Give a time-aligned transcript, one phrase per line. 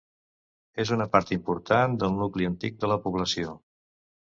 [0.83, 3.57] És una part important del nucli antic de la població.